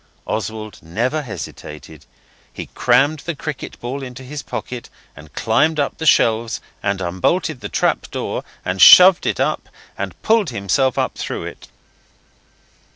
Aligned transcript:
Oswald 0.25 0.79
never 0.81 1.21
hesitated. 1.21 2.07
He 2.51 2.65
crammed 2.73 3.19
the 3.19 3.35
cricket 3.35 3.79
ball 3.79 4.01
into 4.01 4.23
his 4.23 4.41
pocket 4.41 4.89
and 5.15 5.31
climbed 5.33 5.79
up 5.79 5.99
the 5.99 6.07
shelves 6.07 6.59
and 6.81 7.01
unbolted 7.03 7.61
the 7.61 7.69
trap 7.69 8.09
door, 8.09 8.43
and 8.65 8.81
shoved 8.81 9.27
it 9.27 9.39
up, 9.39 9.69
and 9.95 10.19
pulled 10.23 10.49
himself 10.49 10.97
up 10.97 11.19
through 11.19 11.43
it. 11.45 11.67